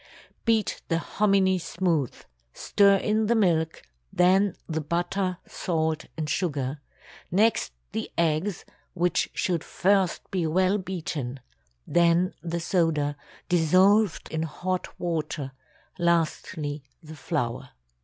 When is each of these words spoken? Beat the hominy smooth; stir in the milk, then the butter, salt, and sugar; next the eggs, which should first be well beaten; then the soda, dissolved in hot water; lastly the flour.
Beat 0.45 0.81
the 0.87 0.97
hominy 0.97 1.59
smooth; 1.59 2.11
stir 2.55 2.95
in 2.95 3.27
the 3.27 3.35
milk, 3.35 3.83
then 4.11 4.55
the 4.67 4.81
butter, 4.81 5.37
salt, 5.45 6.05
and 6.17 6.27
sugar; 6.27 6.81
next 7.29 7.71
the 7.91 8.09
eggs, 8.17 8.65
which 8.95 9.29
should 9.35 9.63
first 9.63 10.23
be 10.31 10.47
well 10.47 10.79
beaten; 10.79 11.39
then 11.85 12.33
the 12.41 12.59
soda, 12.59 13.15
dissolved 13.47 14.27
in 14.31 14.41
hot 14.41 14.87
water; 14.99 15.51
lastly 15.99 16.81
the 17.03 17.15
flour. 17.15 17.69